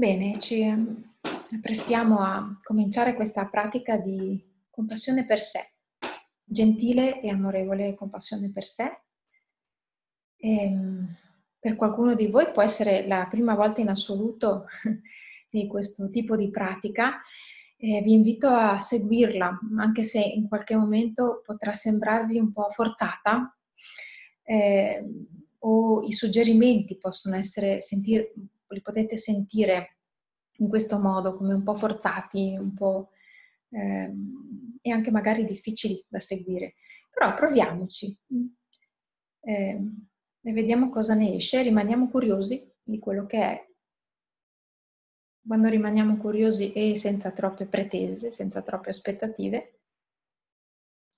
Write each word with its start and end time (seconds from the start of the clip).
Bene, 0.00 0.38
ci 0.38 0.62
ehm, 0.62 1.16
prestiamo 1.60 2.20
a 2.20 2.56
cominciare 2.62 3.14
questa 3.14 3.44
pratica 3.44 3.98
di 3.98 4.42
compassione 4.70 5.26
per 5.26 5.38
sé, 5.38 5.60
gentile 6.42 7.20
e 7.20 7.28
amorevole 7.28 7.94
compassione 7.94 8.50
per 8.50 8.64
sé. 8.64 9.02
E, 10.36 10.62
ehm, 10.62 11.16
per 11.58 11.76
qualcuno 11.76 12.14
di 12.14 12.28
voi 12.28 12.50
può 12.50 12.62
essere 12.62 13.06
la 13.06 13.26
prima 13.28 13.54
volta 13.54 13.82
in 13.82 13.90
assoluto 13.90 14.64
di 15.52 15.66
questo 15.66 16.08
tipo 16.08 16.34
di 16.34 16.48
pratica. 16.48 17.20
Eh, 17.76 18.00
vi 18.00 18.14
invito 18.14 18.48
a 18.48 18.80
seguirla, 18.80 19.58
anche 19.80 20.04
se 20.04 20.18
in 20.18 20.48
qualche 20.48 20.76
momento 20.76 21.42
potrà 21.44 21.74
sembrarvi 21.74 22.38
un 22.38 22.52
po' 22.52 22.70
forzata 22.70 23.54
eh, 24.44 25.04
o 25.58 26.00
i 26.00 26.12
suggerimenti 26.12 26.96
possono 26.96 27.36
essere, 27.36 27.82
sentir, 27.82 28.32
li 28.74 28.82
potete 28.82 29.16
sentire 29.16 29.98
in 30.58 30.68
questo 30.68 30.98
modo, 30.98 31.36
come 31.36 31.54
un 31.54 31.62
po' 31.62 31.74
forzati, 31.74 32.56
un 32.58 32.74
po' 32.74 33.10
ehm, 33.70 34.78
e 34.82 34.90
anche 34.90 35.10
magari 35.10 35.44
difficili 35.44 36.04
da 36.08 36.20
seguire. 36.20 36.74
Però 37.10 37.34
proviamoci 37.34 38.16
eh, 39.42 39.80
e 40.42 40.52
vediamo 40.52 40.88
cosa 40.88 41.14
ne 41.14 41.34
esce, 41.34 41.62
rimaniamo 41.62 42.08
curiosi 42.08 42.66
di 42.82 42.98
quello 42.98 43.26
che 43.26 43.38
è. 43.38 43.68
Quando 45.46 45.68
rimaniamo 45.68 46.16
curiosi 46.16 46.72
e 46.72 46.96
senza 46.96 47.30
troppe 47.32 47.66
pretese, 47.66 48.30
senza 48.30 48.62
troppe 48.62 48.90
aspettative, 48.90 49.80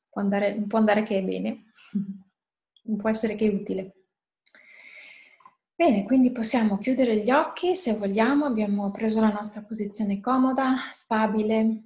può 0.09 0.23
andare, 0.23 0.55
può 0.66 0.79
andare 0.79 1.02
che 1.02 1.19
è 1.19 1.23
bene, 1.23 1.73
può 2.96 3.09
essere 3.09 3.37
che 3.37 3.46
è 3.46 3.55
utile. 3.55 4.02
Bene, 5.75 6.05
quindi 6.05 6.31
possiamo 6.33 6.79
chiudere 6.79 7.23
gli 7.23 7.31
occhi 7.31 7.75
se 7.75 7.95
vogliamo, 7.97 8.45
abbiamo 8.45 8.91
preso 8.91 9.21
la 9.21 9.30
nostra 9.33 9.63
posizione 9.63 10.21
comoda, 10.21 10.91
stabile, 10.93 11.83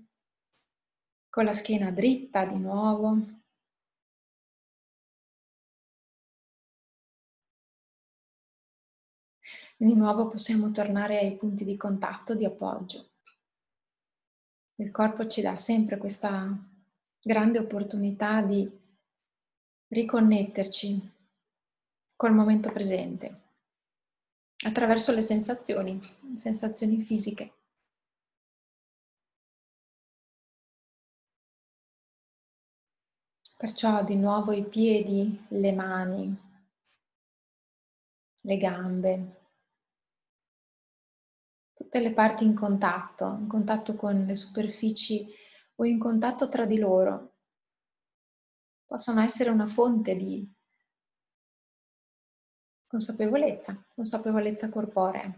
con 1.30 1.44
la 1.44 1.52
schiena 1.52 1.90
dritta 1.90 2.44
di 2.44 2.58
nuovo. 2.58 3.34
di 9.78 9.94
nuovo 9.94 10.28
possiamo 10.28 10.70
tornare 10.72 11.18
ai 11.18 11.36
punti 11.36 11.64
di 11.64 11.76
contatto, 11.76 12.34
di 12.34 12.44
appoggio. 12.44 13.10
Il 14.76 14.90
corpo 14.90 15.26
ci 15.26 15.42
dà 15.42 15.56
sempre 15.56 15.98
questa 15.98 16.48
grande 17.20 17.58
opportunità 17.58 18.40
di 18.42 18.68
riconnetterci 19.88 21.12
col 22.16 22.34
momento 22.34 22.72
presente 22.72 23.45
attraverso 24.64 25.12
le 25.12 25.22
sensazioni, 25.22 26.00
sensazioni 26.36 27.02
fisiche. 27.02 27.52
Perciò 33.58 34.04
di 34.04 34.16
nuovo 34.16 34.52
i 34.52 34.66
piedi, 34.66 35.46
le 35.48 35.72
mani, 35.72 36.36
le 38.40 38.56
gambe, 38.58 39.40
tutte 41.72 42.00
le 42.00 42.12
parti 42.12 42.44
in 42.44 42.54
contatto, 42.54 43.36
in 43.40 43.48
contatto 43.48 43.96
con 43.96 44.24
le 44.24 44.36
superfici 44.36 45.26
o 45.76 45.84
in 45.84 45.98
contatto 45.98 46.48
tra 46.48 46.64
di 46.64 46.78
loro, 46.78 47.34
possono 48.86 49.20
essere 49.22 49.50
una 49.50 49.66
fonte 49.66 50.16
di 50.16 50.55
Consapevolezza, 52.96 53.84
consapevolezza 53.94 54.70
corporea. 54.70 55.30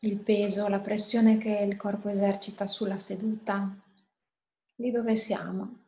Il 0.00 0.18
peso, 0.20 0.68
la 0.68 0.80
pressione 0.80 1.38
che 1.38 1.48
il 1.48 1.76
corpo 1.76 2.10
esercita 2.10 2.66
sulla 2.66 2.98
seduta, 2.98 3.74
lì 4.74 4.90
dove 4.90 5.16
siamo. 5.16 5.83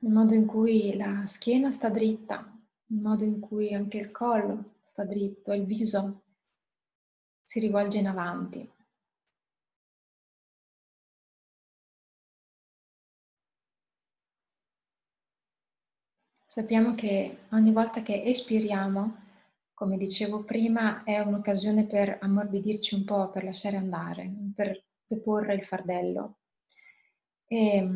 Il 0.00 0.10
modo 0.10 0.34
in 0.34 0.46
cui 0.46 0.96
la 0.96 1.26
schiena 1.26 1.70
sta 1.70 1.88
dritta, 1.88 2.50
il 2.86 3.00
modo 3.00 3.24
in 3.24 3.40
cui 3.40 3.74
anche 3.74 3.98
il 3.98 4.10
collo 4.10 4.76
sta 4.80 5.04
dritto, 5.04 5.52
il 5.52 5.64
viso 5.64 6.22
si 7.42 7.60
rivolge 7.60 7.98
in 7.98 8.06
avanti. 8.06 8.70
Sappiamo 16.44 16.94
che 16.94 17.40
ogni 17.50 17.70
volta 17.70 18.02
che 18.02 18.22
espiriamo, 18.22 19.24
come 19.74 19.98
dicevo 19.98 20.42
prima, 20.44 21.04
è 21.04 21.18
un'occasione 21.18 21.84
per 21.86 22.18
ammorbidirci 22.20 22.94
un 22.94 23.04
po', 23.04 23.30
per 23.30 23.44
lasciare 23.44 23.76
andare, 23.76 24.32
per 24.54 24.82
deporre 25.06 25.54
il 25.54 25.64
fardello. 25.64 26.38
E 27.46 27.86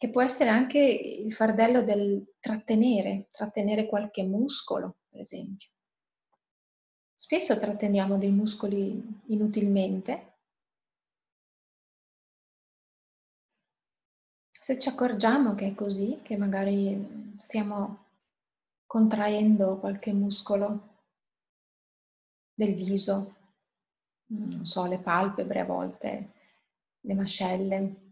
che 0.00 0.08
può 0.08 0.22
essere 0.22 0.48
anche 0.48 0.78
il 0.78 1.34
fardello 1.34 1.82
del 1.82 2.36
trattenere, 2.40 3.28
trattenere 3.30 3.84
qualche 3.84 4.22
muscolo, 4.22 5.00
per 5.10 5.20
esempio. 5.20 5.68
Spesso 7.14 7.58
tratteniamo 7.58 8.16
dei 8.16 8.30
muscoli 8.30 9.20
inutilmente. 9.26 10.38
Se 14.50 14.78
ci 14.78 14.88
accorgiamo 14.88 15.54
che 15.54 15.66
è 15.66 15.74
così, 15.74 16.20
che 16.22 16.38
magari 16.38 17.34
stiamo 17.36 18.06
contraendo 18.86 19.80
qualche 19.80 20.14
muscolo 20.14 21.02
del 22.54 22.74
viso, 22.74 23.36
non 24.28 24.64
so, 24.64 24.86
le 24.86 24.98
palpebre 24.98 25.60
a 25.60 25.64
volte, 25.66 26.32
le 27.00 27.14
mascelle, 27.14 28.09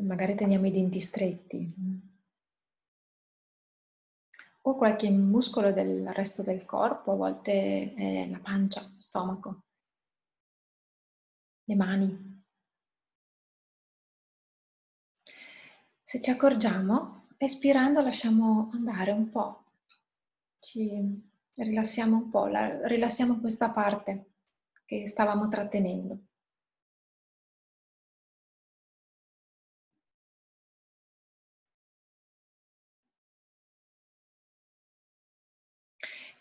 magari 0.00 0.34
teniamo 0.34 0.66
i 0.66 0.70
denti 0.70 1.00
stretti 1.00 1.72
o 4.66 4.76
qualche 4.76 5.10
muscolo 5.10 5.72
del 5.72 6.08
resto 6.12 6.42
del 6.42 6.64
corpo, 6.64 7.12
a 7.12 7.16
volte 7.16 7.92
è 7.94 8.28
la 8.28 8.38
pancia, 8.38 8.80
lo 8.80 9.00
stomaco, 9.00 9.64
le 11.64 11.74
mani. 11.76 12.42
Se 16.02 16.20
ci 16.20 16.30
accorgiamo, 16.30 17.28
espirando 17.36 18.00
lasciamo 18.00 18.70
andare 18.72 19.10
un 19.10 19.28
po', 19.28 19.64
ci 20.60 21.30
rilassiamo 21.56 22.16
un 22.16 22.30
po', 22.30 22.46
la, 22.46 22.86
rilassiamo 22.86 23.40
questa 23.40 23.70
parte 23.70 24.32
che 24.86 25.06
stavamo 25.06 25.48
trattenendo. 25.48 26.18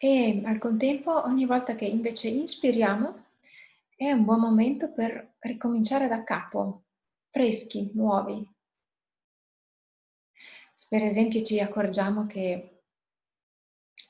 E 0.06 0.42
al 0.44 0.60
contempo, 0.60 1.24
ogni 1.24 1.46
volta 1.46 1.76
che 1.76 1.86
invece 1.86 2.28
inspiriamo, 2.28 3.28
è 3.96 4.12
un 4.12 4.26
buon 4.26 4.42
momento 4.42 4.92
per 4.92 5.36
ricominciare 5.40 6.10
da 6.10 6.26
capo, 6.26 6.88
freschi, 7.30 7.90
nuovi. 7.94 8.46
Se 10.74 10.88
per 10.90 11.04
esempio 11.04 11.42
ci 11.42 11.62
accorgiamo 11.62 12.26
che 12.26 12.84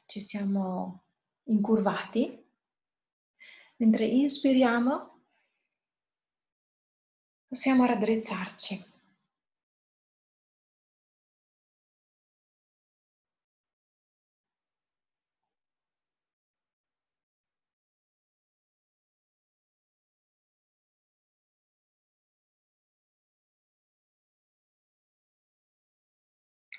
ci 0.08 0.20
siamo 0.20 1.04
incurvati, 1.44 2.44
mentre 3.76 4.06
inspiriamo 4.06 5.22
possiamo 7.46 7.86
raddrizzarci. 7.86 8.93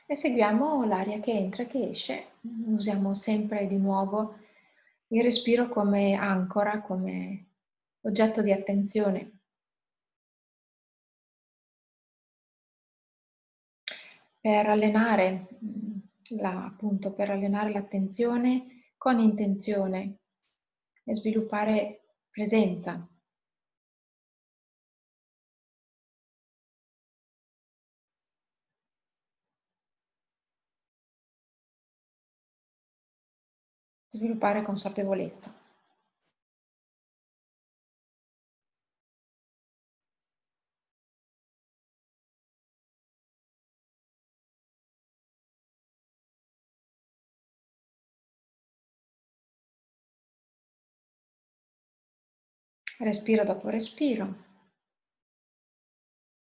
E 0.06 0.16
seguiamo 0.16 0.84
l'aria 0.84 1.20
che 1.20 1.32
entra 1.32 1.62
e 1.62 1.66
che 1.66 1.88
esce. 1.90 2.32
Usiamo 2.66 3.14
sempre 3.14 3.66
di 3.66 3.76
nuovo 3.76 4.38
il 5.08 5.22
respiro 5.22 5.68
come 5.68 6.14
ancora, 6.14 6.80
come 6.82 7.46
oggetto 8.02 8.42
di 8.42 8.52
attenzione. 8.52 9.38
Per 14.40 14.66
allenare 14.66 15.48
la, 16.36 16.66
appunto 16.66 17.12
per 17.14 17.30
allenare 17.30 17.72
l'attenzione 17.72 18.92
con 18.98 19.18
intenzione 19.18 20.18
e 21.04 21.14
sviluppare 21.14 22.00
presenza. 22.30 23.08
Sviluppare 34.14 34.62
consapevolezza. 34.62 35.52
respiro 52.98 53.44
dopo 53.44 53.68
respiro, 53.68 54.34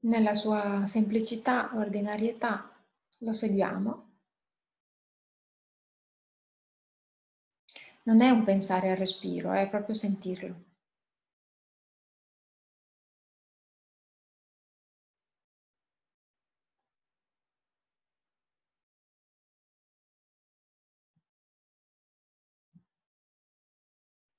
nella 0.02 0.34
sua 0.34 0.86
semplicità, 0.86 1.72
ordinarietà, 1.74 2.72
lo 3.20 3.34
seguiamo. 3.34 4.07
Non 8.08 8.22
è 8.22 8.30
un 8.32 8.44
pensare 8.44 8.90
al 8.90 8.98
respiro, 8.98 9.52
è 9.52 9.70
proprio 9.70 9.94
sentirlo. 9.94 10.56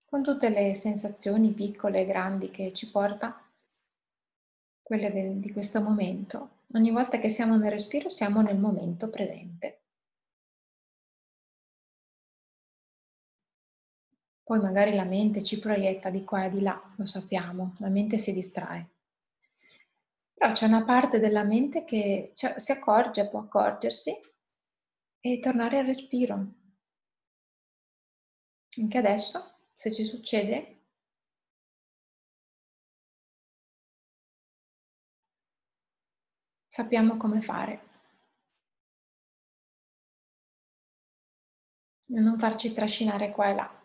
con 0.04 0.22
tutte 0.22 0.48
le 0.48 0.74
sensazioni 0.74 1.52
piccole 1.52 2.00
e 2.00 2.06
grandi 2.06 2.50
che 2.50 2.72
ci 2.72 2.90
porta, 2.90 3.40
quelle 4.82 5.38
di 5.38 5.52
questo 5.52 5.80
momento. 5.80 6.62
Ogni 6.72 6.90
volta 6.90 7.20
che 7.20 7.28
siamo 7.28 7.56
nel 7.56 7.70
respiro 7.70 8.08
siamo 8.08 8.40
nel 8.40 8.58
momento 8.58 9.08
presente. 9.08 9.77
Poi 14.48 14.58
magari 14.58 14.94
la 14.96 15.04
mente 15.04 15.44
ci 15.44 15.60
proietta 15.60 16.10
di 16.10 16.24
qua 16.24 16.46
e 16.46 16.50
di 16.50 16.60
là, 16.62 16.82
lo 16.96 17.04
sappiamo, 17.04 17.74
la 17.80 17.88
mente 17.88 18.18
si 18.18 18.32
distrae. 18.32 18.88
Però 20.32 20.52
c'è 20.52 20.64
una 20.64 20.84
parte 20.84 21.18
della 21.20 21.44
mente 21.44 21.84
che 21.84 22.32
cioè, 22.34 22.58
si 22.58 22.72
accorge, 22.72 23.28
può 23.28 23.40
accorgersi 23.40 24.10
e 25.20 25.38
tornare 25.38 25.78
al 25.78 25.84
respiro. 25.84 26.46
Anche 28.78 28.96
adesso 28.96 29.56
se 29.74 29.92
ci 29.92 30.04
succede, 30.04 30.80
sappiamo 36.66 37.18
come 37.18 37.42
fare. 37.42 37.80
E 42.16 42.20
non 42.20 42.38
farci 42.38 42.74
trascinare 42.74 43.30
qua 43.30 43.48
e 43.48 43.54
là. 43.54 43.77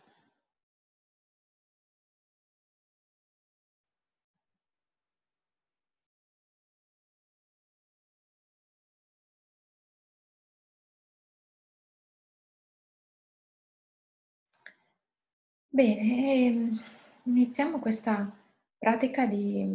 Bene, 15.75 16.46
ehm, 16.46 16.84
iniziamo 17.24 17.80
questa 17.80 18.31
pratica 18.78 19.25
di 19.25 19.68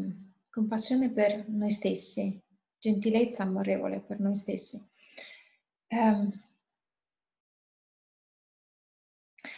compassione 0.49 1.11
per 1.11 1.49
noi 1.49 1.73
stessi, 1.73 2.41
gentilezza 2.79 3.43
amorevole 3.43 3.99
per 3.99 4.21
noi 4.21 4.37
stessi. 4.37 4.81
Um, 5.89 6.31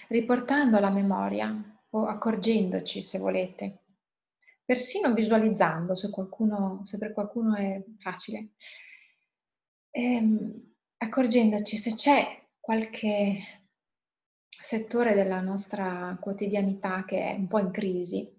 riportando 0.09 0.79
alla 0.79 0.89
memoria 0.89 1.55
o 1.91 2.07
accorgendoci, 2.07 3.03
se 3.03 3.19
volete, 3.19 3.81
persino 4.65 5.13
visualizzando, 5.13 5.95
se, 5.95 6.09
qualcuno, 6.09 6.81
se 6.87 6.97
per 6.97 7.13
qualcuno 7.13 7.55
è 7.55 7.85
facile, 7.99 8.53
ehm, 9.91 10.75
accorgendoci 10.97 11.77
se 11.77 11.95
c'è 11.95 12.47
qualche 12.59 13.60
settore 14.61 15.15
della 15.15 15.41
nostra 15.41 16.17
quotidianità 16.21 17.05
che 17.05 17.27
è 17.27 17.35
un 17.35 17.47
po' 17.49 17.59
in 17.59 17.71
crisi, 17.71 18.31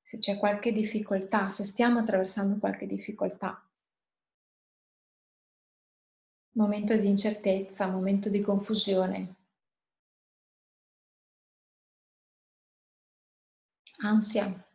se 0.00 0.18
c'è 0.18 0.36
qualche 0.36 0.72
difficoltà, 0.72 1.50
se 1.50 1.64
stiamo 1.64 2.00
attraversando 2.00 2.58
qualche 2.58 2.86
difficoltà, 2.86 3.66
momento 6.54 6.96
di 6.96 7.08
incertezza, 7.08 7.86
momento 7.86 8.28
di 8.28 8.40
confusione, 8.42 9.36
ansia. 14.02 14.66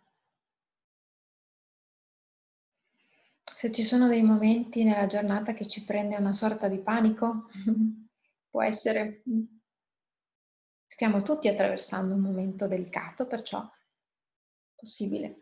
Se 3.55 3.71
ci 3.71 3.83
sono 3.83 4.07
dei 4.07 4.21
momenti 4.21 4.83
nella 4.83 5.07
giornata 5.07 5.53
che 5.53 5.67
ci 5.67 5.83
prende 5.83 6.15
una 6.15 6.33
sorta 6.33 6.67
di 6.67 6.79
panico, 6.79 7.49
può 8.49 8.61
essere 8.61 9.23
Stiamo 10.99 11.21
tutti 11.21 11.47
attraversando 11.47 12.15
un 12.15 12.21
momento 12.21 12.67
delicato, 12.67 13.27
perciò 13.27 13.61
è 13.61 13.69
possibile. 14.75 15.41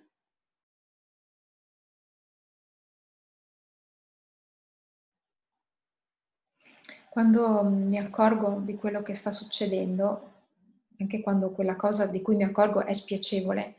Quando 7.10 7.63
mi 7.63 7.98
accorgo 7.98 8.60
di 8.66 8.75
quello 8.75 9.02
che 9.02 9.13
sta 9.13 9.31
succedendo, 9.31 10.34
anche 11.00 11.22
quando 11.22 11.54
quella 11.54 11.78
cosa 11.78 12.06
di 12.06 12.22
cui 12.22 12.36
mi 12.36 12.44
accorgo 12.44 12.86
è 12.86 12.94
spiacevole, 12.94 13.75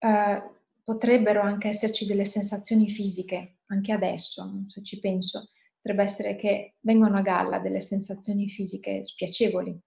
eh, 0.00 0.50
potrebbero 0.82 1.40
anche 1.40 1.68
esserci 1.68 2.04
delle 2.04 2.26
sensazioni 2.26 2.90
fisiche, 2.90 3.60
anche 3.68 3.90
adesso, 3.90 4.64
se 4.68 4.82
ci 4.82 5.00
penso, 5.00 5.48
potrebbe 5.76 6.02
essere 6.02 6.36
che 6.36 6.74
vengono 6.80 7.16
a 7.16 7.22
galla 7.22 7.58
delle 7.58 7.80
sensazioni 7.80 8.50
fisiche 8.50 9.02
spiacevoli, 9.02 9.80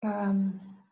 Um, 0.00 0.86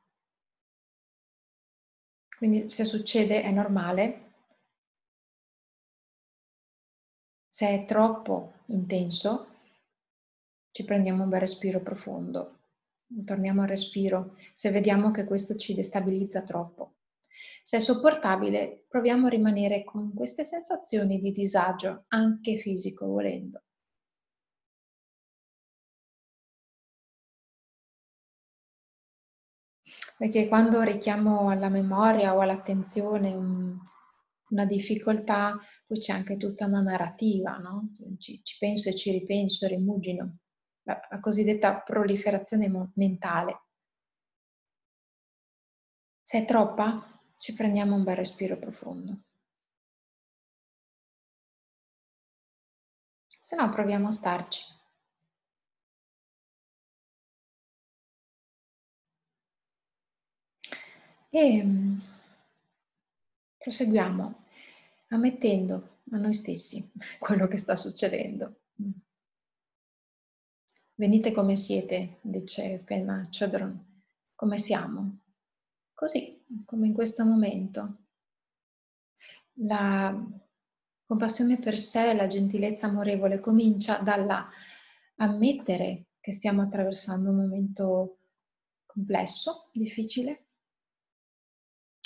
quindi 2.37 2.69
se 2.71 2.85
succede 2.85 3.43
è 3.43 3.51
normale. 3.51 4.23
Se 7.49 7.69
è 7.69 7.85
troppo 7.87 8.65
intenso, 8.67 9.55
ci 10.73 10.85
prendiamo 10.85 11.23
un 11.23 11.31
bel 11.31 11.41
respiro 11.41 11.81
profondo, 11.81 12.59
torniamo 13.25 13.63
al 13.63 13.69
respiro 13.69 14.37
se 14.53 14.71
vediamo 14.71 15.11
che 15.11 15.25
questo 15.25 15.57
ci 15.57 15.75
destabilizza 15.75 16.43
troppo. 16.43 16.97
Se 17.63 17.79
è 17.79 17.81
sopportabile, 17.81 18.85
proviamo 18.89 19.27
a 19.27 19.31
rimanere 19.31 19.85
con 19.85 20.13
queste 20.13 20.45
sensazioni 20.45 21.19
di 21.19 21.33
disagio, 21.33 22.05
anche 22.09 22.59
fisico 22.59 23.07
volendo. 23.07 23.63
Perché 30.17 30.49
quando 30.49 30.83
richiamo 30.83 31.49
alla 31.51 31.69
memoria 31.69 32.35
o 32.35 32.41
all'attenzione 32.41 33.35
un, 33.35 33.77
una 34.51 34.65
difficoltà, 34.65 35.59
poi 35.87 35.99
c'è 35.99 36.13
anche 36.13 36.37
tutta 36.37 36.67
una 36.67 36.81
narrativa, 36.81 37.57
no? 37.59 37.91
Ci, 38.19 38.41
ci 38.43 38.57
penso 38.59 38.89
e 38.89 38.95
ci 38.97 39.11
ripenso, 39.13 39.67
rimugino, 39.67 40.39
la, 40.83 40.99
la 41.11 41.21
cosiddetta 41.21 41.81
proliferazione 41.81 42.69
mo- 42.69 42.91
mentale. 42.95 43.61
Se 46.23 46.43
è 46.43 46.45
troppa, 46.45 47.19
ci 47.39 47.55
prendiamo 47.55 47.95
un 47.95 48.05
bel 48.05 48.17
respiro 48.17 48.59
profondo. 48.59 49.19
Se 53.49 53.55
no, 53.57 53.71
proviamo 53.71 54.09
a 54.09 54.11
starci. 54.11 54.63
E 61.37 61.63
mm, 61.63 61.99
proseguiamo 63.59 64.45
ammettendo 65.09 65.99
a 66.13 66.17
noi 66.17 66.33
stessi 66.33 66.91
quello 67.21 67.47
che 67.47 67.59
sta 67.59 67.77
succedendo. 67.77 68.61
Mm. 68.81 68.91
Venite 70.95 71.33
come 71.33 71.55
siete, 71.57 72.21
dice 72.23 72.83
Pema 72.83 73.29
Chodron, 73.31 74.03
come 74.35 74.57
siamo, 74.57 75.19
così 75.93 76.43
come 76.65 76.87
in 76.87 76.95
questo 76.95 77.27
momento. 77.27 78.05
La, 79.59 80.19
Compassione 81.05 81.59
per 81.59 81.77
sé, 81.77 82.15
la 82.15 82.27
gentilezza 82.27 82.87
amorevole 82.87 83.41
comincia 83.41 83.99
dalla 83.99 84.49
ammettere 85.17 86.07
che 86.19 86.33
stiamo 86.33 86.63
attraversando 86.63 87.29
un 87.29 87.37
momento 87.37 88.21
complesso, 88.87 89.69
difficile, 89.71 90.46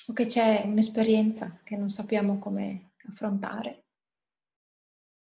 o 0.07 0.12
che 0.12 0.26
c'è 0.26 0.62
un'esperienza 0.64 1.61
che 1.62 1.76
non 1.76 1.88
sappiamo 1.90 2.38
come 2.38 2.92
affrontare. 3.09 3.85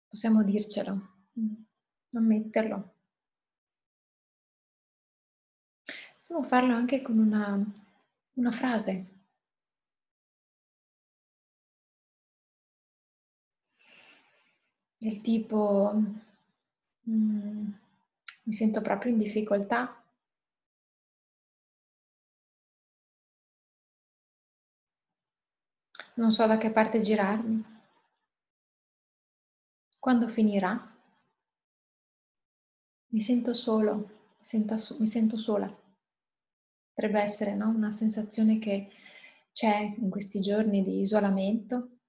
Possiamo 0.07 0.43
dircelo, 0.43 1.17
ammetterlo. 2.13 2.93
Possiamo 6.17 6.43
farlo 6.43 6.73
anche 6.75 7.01
con 7.01 7.17
una, 7.17 7.63
una 8.33 8.51
frase. 8.51 9.17
Del 14.97 15.21
tipo, 15.21 15.91
mm, 17.09 17.71
mi 18.43 18.53
sento 18.53 18.81
proprio 18.81 19.11
in 19.11 19.17
difficoltà. 19.17 19.98
Non 26.19 26.31
so 26.33 26.45
da 26.45 26.57
che 26.57 26.69
parte 26.69 26.99
girarmi. 26.99 27.63
Quando 29.97 30.27
finirà? 30.27 30.73
Mi 33.11 33.21
sento 33.21 33.53
solo, 33.53 34.33
mi 34.51 35.07
sento 35.07 35.37
sola. 35.37 35.73
Potrebbe 36.93 37.21
essere 37.21 37.55
no? 37.55 37.69
una 37.69 37.91
sensazione 37.91 38.59
che 38.59 38.89
c'è 39.53 39.95
in 39.97 40.09
questi 40.09 40.41
giorni 40.41 40.83
di 40.83 40.99
isolamento, 40.99 41.99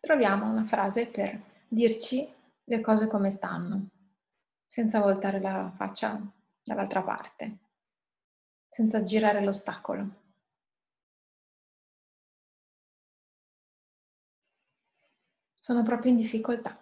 troviamo 0.00 0.50
una 0.50 0.64
frase 0.64 1.08
per 1.08 1.38
dirci 1.68 2.26
le 2.64 2.80
cose 2.80 3.08
come 3.08 3.30
stanno, 3.30 3.90
senza 4.76 5.00
voltare 5.00 5.40
la 5.40 5.72
faccia 5.74 6.20
dall'altra 6.62 7.02
parte, 7.02 7.58
senza 8.68 9.02
girare 9.02 9.42
l'ostacolo. 9.42 10.06
Sono 15.58 15.82
proprio 15.82 16.10
in 16.10 16.18
difficoltà. 16.18 16.78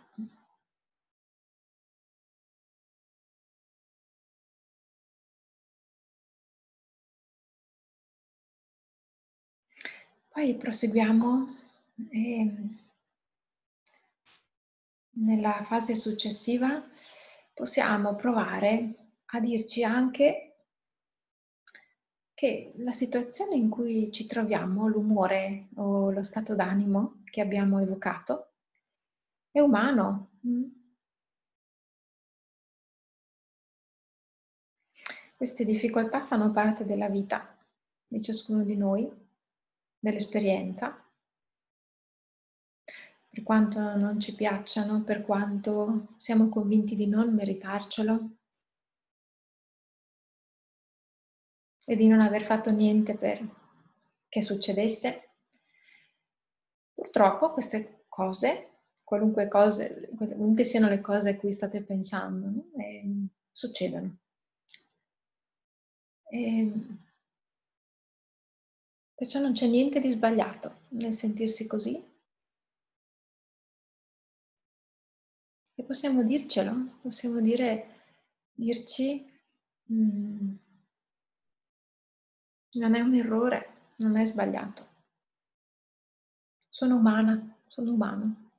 Poi 10.31 10.57
proseguiamo 10.57 11.57
e 12.11 12.53
nella 15.11 15.63
fase 15.63 15.95
successiva 15.95 16.83
possiamo 17.55 18.17
provare 18.17 18.95
a 19.27 19.41
dirci 19.41 19.85
anche 19.85 20.57
che 22.35 22.73
la 22.79 22.93
situazione 22.93 23.55
in 23.55 23.71
cui 23.71 24.13
ci 24.13 24.27
troviamo, 24.27 24.89
l'umore 24.89 25.69
o 25.77 26.11
lo 26.11 26.23
stato 26.23 26.55
d'animo 26.57 27.23
che 27.25 27.41
abbiamo 27.41 27.81
evocato, 27.81 28.55
è 29.51 29.61
umano. 29.61 30.41
Queste 35.37 35.65
difficoltà 35.65 36.23
fanno 36.23 36.51
parte 36.51 36.85
della 36.85 37.09
vita 37.09 37.57
di 38.07 38.21
ciascuno 38.21 38.65
di 38.65 38.77
noi, 38.77 39.11
dell'esperienza 39.99 41.04
per 43.35 43.43
quanto 43.43 43.97
non 43.97 44.21
ci 44.21 44.33
piacciono, 44.37 45.03
per 45.03 45.23
quanto 45.23 46.15
siamo 46.19 46.49
convinti 46.49 46.95
di 46.95 47.09
non 47.09 47.35
meritarcelo 47.35 48.37
e 51.85 51.97
di 51.97 52.07
non 52.07 52.21
aver 52.21 52.45
fatto 52.45 52.71
niente 52.71 53.17
per 53.17 53.45
che 54.29 54.41
succedesse. 54.41 55.31
Purtroppo 56.95 57.51
queste 57.51 58.05
cose, 58.09 58.83
qualunque, 59.03 59.49
cose, 59.49 60.09
qualunque 60.17 60.63
siano 60.63 60.89
le 60.89 61.01
cose 61.01 61.31
a 61.31 61.37
cui 61.37 61.53
state 61.53 61.83
pensando, 61.83 62.47
no? 62.47 62.65
succedono. 63.51 64.17
E 66.29 66.73
perciò 69.13 69.41
non 69.41 69.55
c'è 69.55 69.67
niente 69.67 70.01
di 70.01 70.13
sbagliato 70.13 70.83
nel 70.91 71.15
sentirsi 71.15 71.67
così, 71.67 72.14
E 75.77 75.83
possiamo 75.83 76.23
dircelo, 76.23 76.99
possiamo 77.03 77.41
dire, 77.41 78.03
dirci, 78.53 79.29
mm, 79.93 80.55
non 82.75 82.95
è 82.95 83.01
un 83.01 83.15
errore, 83.15 83.93
non 83.97 84.17
è 84.17 84.25
sbagliato. 84.25 84.93
Sono 86.69 86.97
umana, 86.97 87.57
sono 87.67 87.93
umano. 87.93 88.51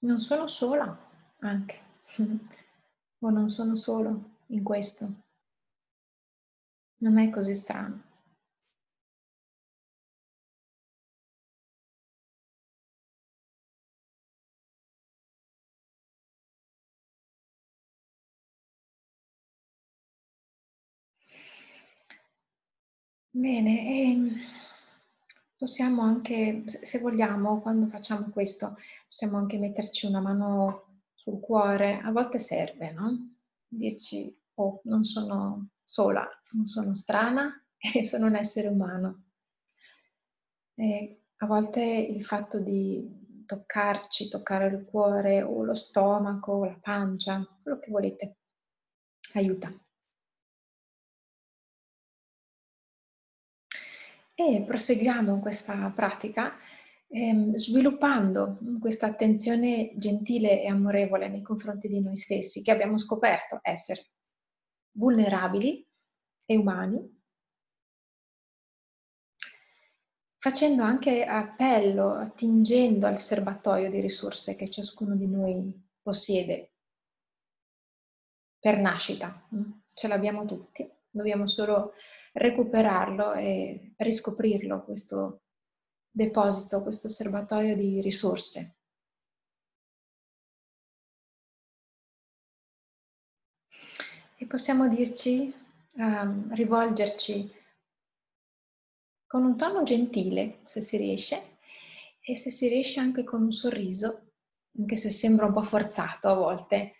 Non 0.00 0.20
sono 0.20 0.48
sola 0.48 0.96
anche, 1.40 1.80
o 3.20 3.30
non 3.30 3.48
sono 3.48 3.76
solo 3.76 4.36
in 4.48 4.62
questo. 4.62 5.22
Non 6.98 7.18
è 7.18 7.30
così 7.30 7.54
strano. 7.54 8.13
Bene, 23.36 23.84
ehm, 23.88 24.30
possiamo 25.56 26.02
anche, 26.02 26.62
se 26.68 27.00
vogliamo, 27.00 27.60
quando 27.60 27.88
facciamo 27.88 28.30
questo, 28.30 28.76
possiamo 29.08 29.38
anche 29.38 29.58
metterci 29.58 30.06
una 30.06 30.20
mano 30.20 31.00
sul 31.14 31.40
cuore. 31.40 31.98
A 31.98 32.12
volte 32.12 32.38
serve, 32.38 32.92
no? 32.92 33.34
Dirci, 33.66 34.32
oh, 34.54 34.80
non 34.84 35.04
sono 35.04 35.70
sola, 35.82 36.24
non 36.52 36.64
sono 36.64 36.94
strana 36.94 37.60
e 37.76 38.04
sono 38.04 38.26
un 38.26 38.36
essere 38.36 38.68
umano. 38.68 39.24
E 40.76 41.22
a 41.38 41.46
volte 41.46 41.82
il 41.82 42.24
fatto 42.24 42.60
di 42.60 43.42
toccarci, 43.46 44.28
toccare 44.28 44.68
il 44.68 44.84
cuore 44.84 45.42
o 45.42 45.64
lo 45.64 45.74
stomaco, 45.74 46.64
la 46.64 46.78
pancia, 46.80 47.44
quello 47.60 47.80
che 47.80 47.90
volete, 47.90 48.36
aiuta. 49.32 49.76
E 54.34 54.64
proseguiamo 54.66 55.38
questa 55.38 55.90
pratica 55.94 56.58
ehm, 57.06 57.54
sviluppando 57.54 58.58
questa 58.80 59.06
attenzione 59.06 59.92
gentile 59.96 60.62
e 60.62 60.68
amorevole 60.68 61.28
nei 61.28 61.42
confronti 61.42 61.86
di 61.86 62.00
noi 62.00 62.16
stessi, 62.16 62.60
che 62.60 62.72
abbiamo 62.72 62.98
scoperto 62.98 63.60
essere 63.62 64.10
vulnerabili 64.96 65.86
e 66.46 66.56
umani, 66.56 67.22
facendo 70.36 70.82
anche 70.82 71.24
appello, 71.24 72.14
attingendo 72.14 73.06
al 73.06 73.20
serbatoio 73.20 73.88
di 73.88 74.00
risorse 74.00 74.56
che 74.56 74.68
ciascuno 74.68 75.14
di 75.16 75.26
noi 75.28 75.72
possiede 76.02 76.72
per 78.58 78.78
nascita. 78.78 79.48
Ce 79.94 80.08
l'abbiamo 80.08 80.44
tutti, 80.44 80.86
dobbiamo 81.08 81.46
solo 81.46 81.94
recuperarlo 82.34 83.34
e 83.34 83.94
riscoprirlo, 83.96 84.82
questo 84.84 85.42
deposito, 86.10 86.82
questo 86.82 87.08
serbatoio 87.08 87.76
di 87.76 88.00
risorse. 88.00 88.76
E 94.36 94.46
possiamo 94.46 94.88
dirci, 94.88 95.52
um, 95.92 96.52
rivolgerci 96.54 97.52
con 99.26 99.44
un 99.44 99.56
tono 99.56 99.82
gentile, 99.84 100.60
se 100.64 100.80
si 100.82 100.96
riesce, 100.96 101.58
e 102.20 102.36
se 102.36 102.50
si 102.50 102.68
riesce 102.68 103.00
anche 103.00 103.22
con 103.22 103.42
un 103.42 103.52
sorriso, 103.52 104.32
anche 104.76 104.96
se 104.96 105.10
sembra 105.10 105.46
un 105.46 105.52
po' 105.52 105.62
forzato 105.62 106.28
a 106.28 106.34
volte, 106.34 106.94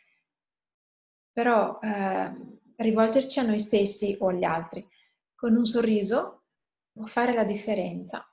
però 1.32 1.80
eh, 1.80 2.32
rivolgerci 2.76 3.40
a 3.40 3.42
noi 3.42 3.58
stessi 3.58 4.16
o 4.20 4.28
agli 4.28 4.44
altri 4.44 4.86
con 5.34 5.56
un 5.56 5.66
sorriso 5.66 6.44
può 6.92 7.06
fare 7.06 7.34
la 7.34 7.44
differenza. 7.44 8.26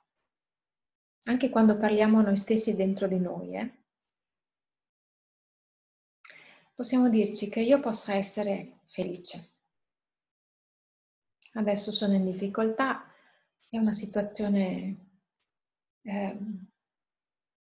Anche 1.24 1.50
quando 1.50 1.76
parliamo 1.76 2.18
a 2.18 2.22
noi 2.22 2.36
stessi 2.36 2.74
dentro 2.74 3.06
di 3.06 3.18
noi. 3.18 3.56
Eh? 3.56 3.82
possiamo 6.82 7.08
dirci 7.08 7.48
che 7.48 7.60
io 7.60 7.78
possa 7.78 8.14
essere 8.14 8.80
felice. 8.86 9.50
Adesso 11.52 11.92
sono 11.92 12.14
in 12.14 12.24
difficoltà, 12.24 13.04
è 13.68 13.78
una 13.78 13.92
situazione 13.92 15.10
eh, 16.02 16.38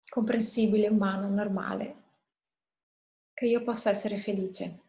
comprensibile, 0.08 0.90
umana, 0.90 1.28
normale, 1.28 1.96
che 3.34 3.48
io 3.48 3.64
possa 3.64 3.90
essere 3.90 4.20
felice, 4.20 4.82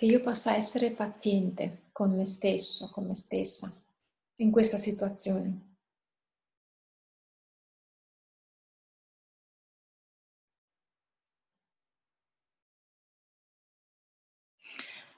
che 0.00 0.06
io 0.06 0.20
possa 0.20 0.56
essere 0.56 0.92
paziente 0.92 1.90
con 1.92 2.16
me 2.16 2.24
stesso, 2.24 2.88
con 2.88 3.04
me 3.04 3.14
stessa 3.14 3.70
in 4.36 4.50
questa 4.50 4.78
situazione. 4.78 5.76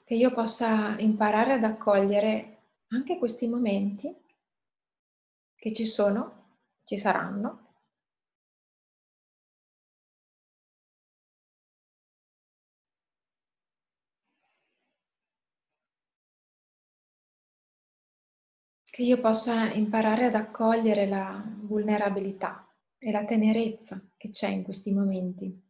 Che 0.03 0.15
io 0.15 0.33
possa 0.33 0.99
imparare 0.99 1.53
ad 1.53 1.63
accogliere 1.63 2.63
anche 2.89 3.17
questi 3.17 3.47
momenti 3.47 4.13
che 5.55 5.71
ci 5.71 5.85
sono, 5.85 6.57
ci 6.83 6.97
saranno, 6.97 7.62
che 18.93 19.01
io 19.01 19.19
possa 19.19 19.73
imparare 19.73 20.25
ad 20.25 20.35
accogliere 20.35 21.07
la 21.07 21.43
vulnerabilità 21.61 22.71
e 22.99 23.09
la 23.11 23.25
tenerezza 23.25 23.99
che 24.15 24.29
c'è 24.29 24.49
in 24.49 24.61
questi 24.61 24.91
momenti. 24.93 25.61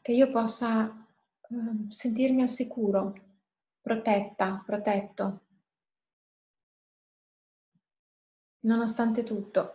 Che 0.00 0.12
io 0.12 0.30
possa 0.30 1.06
uh, 1.48 1.90
sentirmi 1.90 2.42
al 2.42 2.48
sicuro, 2.48 3.14
protetta, 3.80 4.62
protetto, 4.64 5.40
nonostante 8.60 9.22
tutto. 9.22 9.74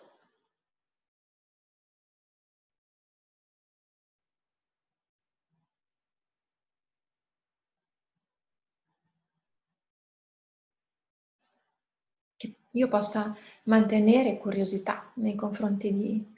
Che 12.37 12.55
io 12.75 12.87
possa 12.89 13.35
mantenere 13.63 14.37
curiosità 14.37 15.11
nei 15.15 15.35
confronti 15.35 15.93
di, 15.93 16.33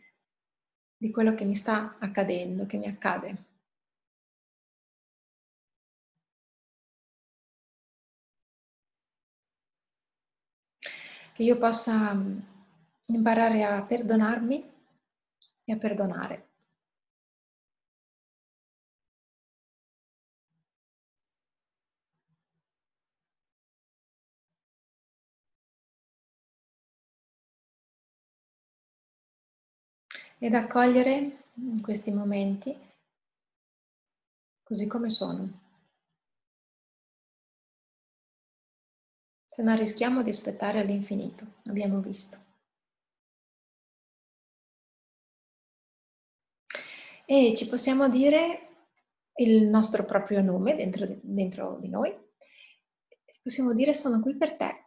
di 0.97 1.11
quello 1.11 1.33
che 1.33 1.45
mi 1.45 1.55
sta 1.55 1.95
accadendo, 1.99 2.65
che 2.65 2.77
mi 2.77 2.87
accade. 2.87 3.45
Che 11.33 11.43
io 11.43 11.57
possa 11.57 12.13
mm, 12.13 12.39
imparare 13.07 13.63
a 13.63 13.81
perdonarmi 13.81 14.71
e 15.65 15.73
a 15.73 15.77
perdonare. 15.77 16.46
Ed 30.39 30.53
accogliere 30.53 31.45
questi 31.81 32.11
momenti 32.11 32.77
così 34.61 34.85
come 34.85 35.09
sono. 35.09 35.65
Se 39.49 39.63
non 39.63 39.75
rischiamo 39.75 40.21
di 40.21 40.29
aspettare 40.29 40.79
all'infinito, 40.79 41.55
abbiamo 41.65 41.99
visto. 41.99 42.37
E 47.25 47.53
ci 47.55 47.67
possiamo 47.67 48.07
dire 48.07 48.67
il 49.37 49.63
nostro 49.63 50.05
proprio 50.05 50.41
nome 50.41 50.75
dentro, 50.75 51.07
dentro 51.21 51.77
di 51.79 51.89
noi. 51.89 52.15
Possiamo 53.41 53.73
dire 53.73 53.93
sono 53.93 54.21
qui 54.21 54.35
per 54.35 54.55
te. 54.55 54.86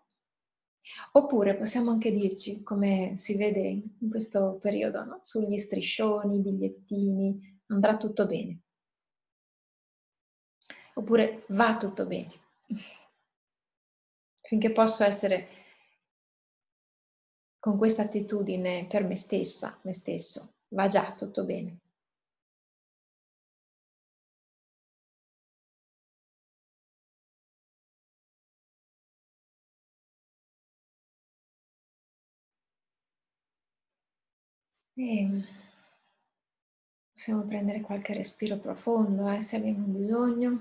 Oppure 1.12 1.56
possiamo 1.56 1.90
anche 1.90 2.12
dirci, 2.12 2.62
come 2.62 3.16
si 3.16 3.36
vede 3.36 3.60
in 3.98 4.08
questo 4.08 4.58
periodo, 4.60 5.04
no? 5.04 5.18
sugli 5.22 5.58
striscioni, 5.58 6.38
bigliettini, 6.38 7.60
andrà 7.66 7.96
tutto 7.96 8.26
bene. 8.26 8.60
Oppure 10.94 11.44
va 11.48 11.76
tutto 11.76 12.06
bene. 12.06 12.32
Finché 14.42 14.72
posso 14.72 15.04
essere 15.04 15.48
con 17.58 17.76
questa 17.76 18.02
attitudine 18.02 18.86
per 18.86 19.04
me 19.04 19.16
stessa, 19.16 19.78
me 19.82 19.92
stesso, 19.92 20.54
va 20.68 20.88
già 20.88 21.14
tutto 21.14 21.44
bene. 21.44 21.78
E 35.02 35.44
possiamo 37.10 37.46
prendere 37.46 37.80
qualche 37.80 38.12
respiro 38.12 38.58
profondo 38.58 39.30
eh, 39.30 39.40
se 39.40 39.56
abbiamo 39.56 39.86
bisogno. 39.86 40.60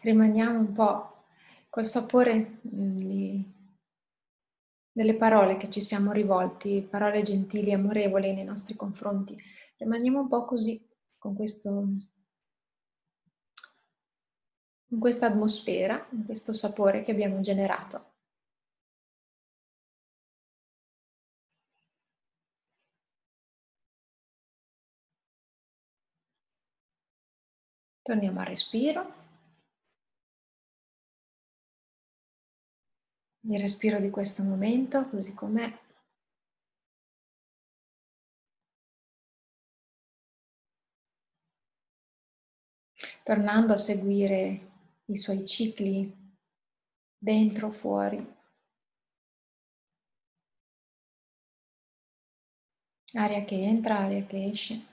Rimaniamo 0.00 0.58
un 0.58 0.72
po' 0.72 1.26
col 1.68 1.84
sapore 1.84 2.60
mm, 2.66 2.96
di, 2.98 3.44
delle 4.90 5.14
parole 5.14 5.58
che 5.58 5.68
ci 5.68 5.82
siamo 5.82 6.10
rivolti, 6.12 6.86
parole 6.88 7.22
gentili, 7.22 7.74
amorevoli 7.74 8.32
nei 8.32 8.44
nostri 8.44 8.74
confronti. 8.74 9.36
Rimaniamo 9.76 10.20
un 10.20 10.28
po' 10.28 10.46
così, 10.46 10.82
con 11.18 11.34
questo 11.34 11.88
in 14.90 14.98
questa 15.00 15.26
atmosfera, 15.26 16.06
in 16.12 16.24
questo 16.24 16.52
sapore 16.52 17.02
che 17.02 17.10
abbiamo 17.12 17.40
generato. 17.40 18.12
Torniamo 28.02 28.40
al 28.40 28.46
respiro. 28.46 29.12
Il 33.42 33.60
respiro 33.60 33.98
di 34.00 34.10
questo 34.10 34.42
momento, 34.42 35.08
così 35.10 35.34
com'è. 35.34 35.70
Tornando 43.22 43.74
a 43.74 43.76
seguire 43.76 44.67
i 45.10 45.16
suoi 45.16 45.46
cicli 45.46 46.14
dentro, 47.18 47.70
fuori. 47.70 48.36
Aria 53.14 53.44
che 53.44 53.54
entra, 53.56 53.98
aria 53.98 54.24
che 54.26 54.44
esce. 54.44 54.86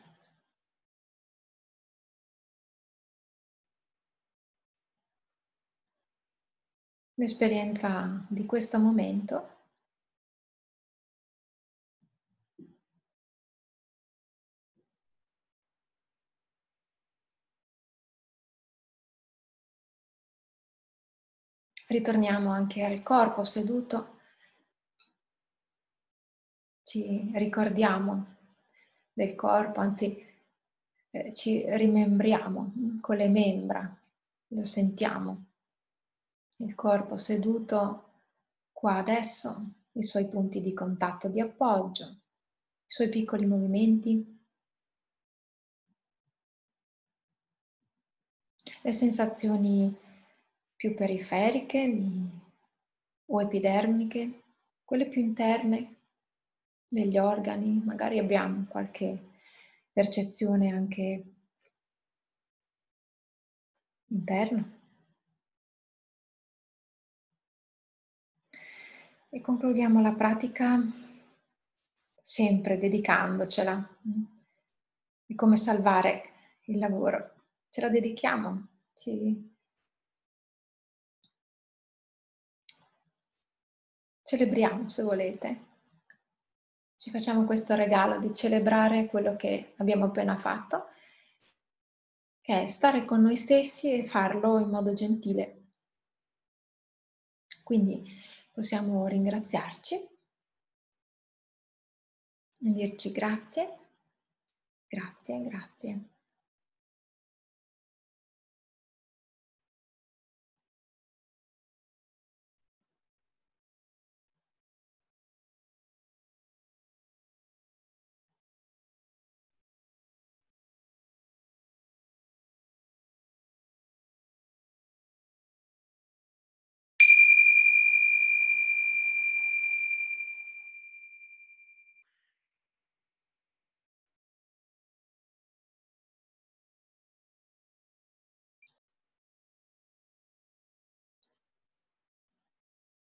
L'esperienza 7.17 8.25
di 8.29 8.45
questo 8.45 8.79
momento 8.79 9.54
Ritorniamo 21.87 22.49
anche 22.49 22.83
al 22.83 23.03
corpo 23.03 23.43
seduto. 23.43 24.13
Ci 26.83 27.31
ricordiamo 27.35 28.37
del 29.13 29.35
corpo, 29.35 29.81
anzi 29.81 30.25
eh, 31.11 31.33
ci 31.33 31.63
rimembriamo 31.67 32.73
con 33.01 33.15
le 33.15 33.29
membra, 33.29 33.97
lo 34.47 34.65
sentiamo. 34.65 35.45
Il 36.57 36.73
corpo 36.73 37.17
seduto 37.17 38.21
qua 38.71 38.95
adesso, 38.95 39.73
i 39.93 40.03
suoi 40.03 40.27
punti 40.27 40.61
di 40.61 40.73
contatto 40.73 41.27
di 41.27 41.39
appoggio, 41.39 42.05
i 42.05 42.87
suoi 42.87 43.09
piccoli 43.09 43.45
movimenti. 43.45 44.39
Le 48.81 48.91
sensazioni 48.91 50.03
più 50.85 50.93
periferiche 50.93 51.91
di, 51.91 52.29
o 53.25 53.41
epidermiche, 53.41 54.43
quelle 54.83 55.07
più 55.07 55.19
interne 55.19 55.95
degli 56.87 57.17
organi, 57.17 57.81
magari 57.83 58.19
abbiamo 58.19 58.65
qualche 58.69 59.31
percezione 59.91 60.71
anche 60.71 61.23
interna. 64.09 64.79
E 69.29 69.41
concludiamo 69.41 70.03
la 70.03 70.13
pratica 70.13 70.79
sempre 72.21 72.77
dedicandocela. 72.77 73.89
È 75.25 75.33
come 75.33 75.57
salvare 75.57 76.29
il 76.65 76.77
lavoro. 76.77 77.33
Ce 77.69 77.81
la 77.81 77.89
dedichiamo, 77.89 78.67
ci 78.93 79.54
celebriamo 84.25 84.89
se 84.89 85.03
volete. 85.03 85.65
Ci 86.95 87.11
facciamo 87.11 87.45
questo 87.45 87.75
regalo 87.75 88.19
di 88.19 88.33
celebrare 88.33 89.05
quello 89.05 89.35
che 89.35 89.75
abbiamo 89.77 90.05
appena 90.05 90.37
fatto, 90.37 90.87
che 92.41 92.63
è 92.63 92.67
stare 92.67 93.05
con 93.05 93.21
noi 93.21 93.35
stessi 93.35 93.91
e 93.91 94.03
farlo 94.03 94.57
in 94.59 94.69
modo 94.69 94.93
gentile. 94.93 95.61
Quindi 97.63 98.03
possiamo 98.51 99.05
ringraziarci 99.07 99.95
e 99.95 100.07
dirci 102.57 103.11
grazie, 103.11 103.77
grazie, 104.87 105.43
grazie. 105.43 106.14